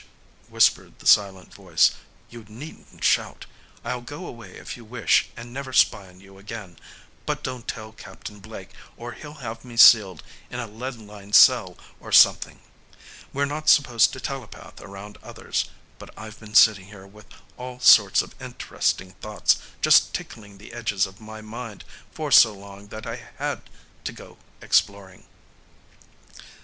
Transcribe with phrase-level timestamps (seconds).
[0.49, 1.91] whispered the silent voice.
[2.31, 3.45] "You needn't shout.
[3.85, 6.77] I'll go away if you wish and never spy on you again,
[7.27, 11.77] but don't tell Captain Blake, or he'll have me sealed in a lead lined cell
[11.99, 12.61] or something.
[13.31, 15.65] We're not supposed to telepath around others,
[15.99, 21.05] but I've been sitting here with all sorts of interesting thoughts just tickling the edges
[21.05, 23.69] of my mind for so long that I had
[24.05, 25.25] to go exploring."